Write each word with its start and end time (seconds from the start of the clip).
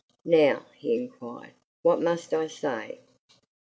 "Now," 0.25 0.65
he 0.79 0.95
inquired, 0.95 1.53
"what 1.83 2.01
must 2.01 2.33
I 2.33 2.47
say?" 2.47 3.01